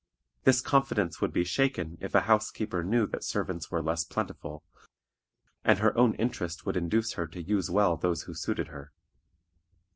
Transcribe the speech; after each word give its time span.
This 0.45 0.61
confidence 0.61 1.21
would 1.21 1.31
be 1.31 1.43
shaken 1.43 1.99
if 2.01 2.15
a 2.15 2.21
housekeeper 2.21 2.83
knew 2.83 3.05
that 3.05 3.23
servants 3.23 3.69
were 3.69 3.83
less 3.83 4.03
plentiful, 4.03 4.63
and 5.63 5.77
her 5.77 5.95
own 5.95 6.15
interest 6.15 6.65
would 6.65 6.75
induce 6.75 7.13
her 7.13 7.27
to 7.27 7.39
use 7.43 7.69
well 7.69 7.97
those 7.97 8.23
who 8.23 8.33
suited 8.33 8.69
her. 8.69 8.93